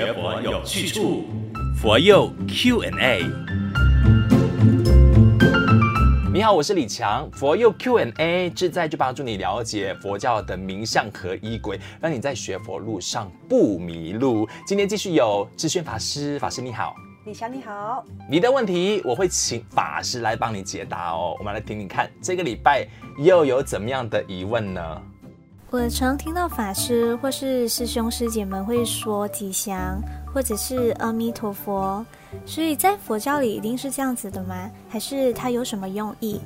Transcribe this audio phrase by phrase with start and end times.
[0.00, 1.24] 有去处，
[1.76, 3.22] 佛佑 Q&A。
[6.32, 14.48] 你好，我是李强，佛佑 Q&A 志在就帮助你了解佛教的名相和仪轨，让你在学佛路上不迷路。
[14.66, 16.94] 今天继续有智炫法师，法师你好，
[17.26, 21.36] 李强你好，你的问题我会请法师来帮你解答哦。
[21.38, 25.02] 我们来听听看，这个礼拜又有怎么样的疑问呢？
[25.72, 32.04] 我常听到法师或是师兄师姐们会说吉祥，或者是阿弥陀佛，
[32.44, 34.68] 所以在佛教里一定是这样子的吗？
[34.88, 36.40] 还是它有什么用意？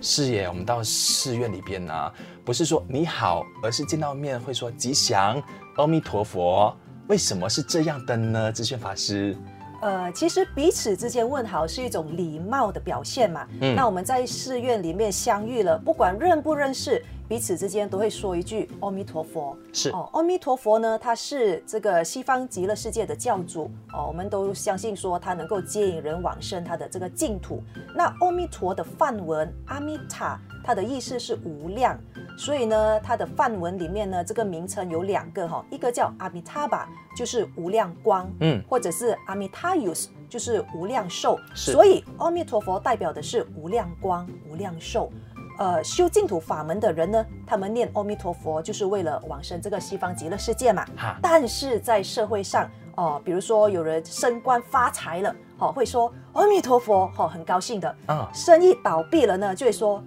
[0.00, 2.10] 是耶，我们到寺院里边呢、啊，
[2.46, 5.38] 不是说你好，而是见到面会说吉祥，
[5.76, 6.74] 阿弥陀佛。
[7.08, 8.50] 为什么是这样的呢？
[8.50, 9.36] 智炫法师。
[9.80, 13.46] 呃，其实彼此之间问好是一种礼貌的表现嘛。
[13.60, 19.56] 嗯，那我们在寺院里面相遇了，不管认不认识，彼此之间都会说一句“阿弥陀佛”。
[19.72, 27.62] 是哦，阿弥陀佛呢，他是这个西方极乐世界的教主哦，我们都相信说他能够接引人往生他的这个净土。
[27.94, 31.98] 那阿弥陀的梵文阿弥塔，它的意思是无量。
[32.38, 41.36] 所以呢，它的梵文里面呢，这个名称有两个哈，一个叫阿弥塔巴，就是无量光，嗯，或者是阿弥塔尤斯，就是无量寿。
[41.52, 45.10] 是，所以阿弥陀佛代表的是无量光、无量寿。
[45.58, 50.84] 呃，修净土法门的人呢，他们念阿弥陀佛，就是为了往生这个西方极乐世界嘛。
[50.96, 52.64] 哈，但是在社会上，
[52.96, 57.94] 哦、呃，比如说有人升官发财了，哦，会说阿弥陀佛，哦，很高兴的。
[58.06, 60.02] 啊，生意倒闭了呢，就会说。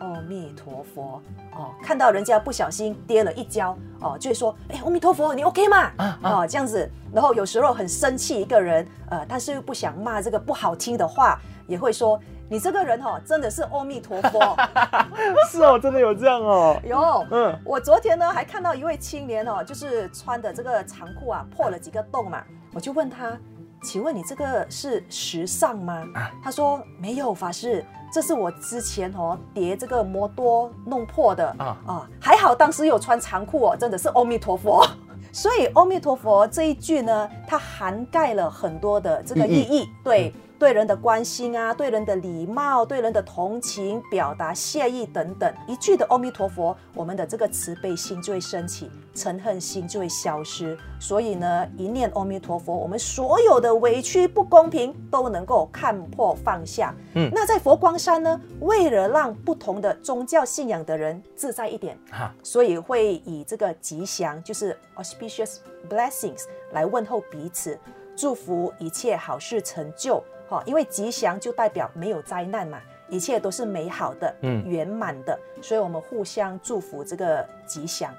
[0.00, 1.22] 阿弥陀佛
[1.54, 6.90] 哦，看到人家不小心跌了一跤哦，就会说：“哎，阿弥陀佛，你 OK 吗？”啊，啊哦，这样子。
[7.12, 14.56] 然后有时候很生气一个人，呃，但是又不想骂这个不好听的话，也会说：“你这个人哈、哦，真的是阿弥陀佛。
[15.50, 16.80] ”是哦，真的有这样哦。
[16.86, 22.42] 有，嗯，我昨天呢还看到一位青年哦，就是穿的这个长裤啊破了几个洞嘛，
[22.72, 23.36] 我就问他
[23.82, 34.84] ：“请问你这个是时尚吗？”啊，他说：“没有，法师。”这是我之前哦叠这个摩多弄破的啊啊，还好当时有穿长裤哦，真的是阿弥陀佛。
[35.32, 40.34] 所以阿弥陀佛这一句呢，它涵盖了很多的这个意义，对。
[40.60, 50.76] 对人的关心啊，对人的礼貌，对人的同情，表达谢意等等，一句的阿弥陀佛，我们的这个慈悲心就会升起，嗔恨心就会消失。
[51.00, 56.94] 所以呢，一念阿弥陀佛，我们所有的委屈不公平都能够看破放下。
[57.14, 65.56] 嗯，那在佛光山呢，为了让不同的宗教信仰的人自在一点，哈，所以会以这个吉祥，就是 auspicious
[65.88, 66.42] blessings
[66.72, 67.78] 来问候彼此，
[68.14, 70.22] 祝福一切好事成就。
[70.66, 72.78] 因为吉祥就代表没有灾难嘛，
[73.08, 78.10] 一切都是美好的，嗯，圆满的，所以我们互相祝福这个吉祥。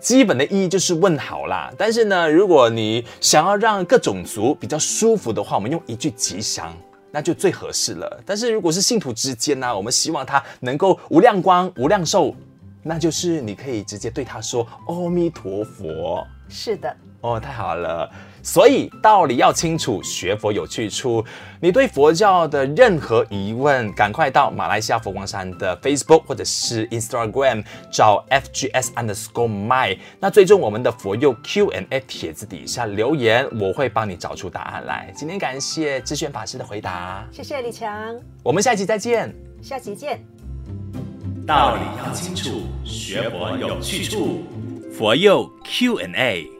[0.00, 1.72] 基本的意义就是问好啦。
[1.78, 6.76] 但是呢，如果你想要让各种族比较舒服的话，我们用一句吉祥，
[7.10, 8.20] 那就最合适了。
[8.26, 12.34] 但是如果是信徒之间呢，我们希望他能够无量光、无量寿，
[12.84, 16.24] 那就是你可以直接对他说阿弥陀佛。
[16.48, 16.94] 是的。
[17.22, 18.10] 哦，太好了！
[18.42, 21.24] 所以道理要清楚，学佛有去处。
[21.58, 29.98] 你对佛教的任何疑问，赶快到马来西亚佛光山的 Facebook 或者是 Instagram 找 FGS underscore my。
[30.20, 35.10] 那最终我们的佛佑 Q&A 帖子底下留言，我会帮你找出答案来。
[35.16, 38.14] 今天感谢智炫法师的回答，谢谢李强。
[38.42, 40.33] 我们下期再见，下期见。
[41.46, 44.44] 道理要清楚，学佛有去处，
[44.96, 46.53] 佛佑 Q&A。